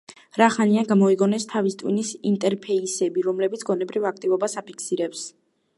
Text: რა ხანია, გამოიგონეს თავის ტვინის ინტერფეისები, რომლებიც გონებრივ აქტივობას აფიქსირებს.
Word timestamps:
რა 0.41 0.45
ხანია, 0.53 0.83
გამოიგონეს 0.91 1.45
თავის 1.51 1.77
ტვინის 1.81 2.15
ინტერფეისები, 2.31 3.27
რომლებიც 3.29 3.67
გონებრივ 3.71 4.13
აქტივობას 4.13 4.59
აფიქსირებს. 4.63 5.27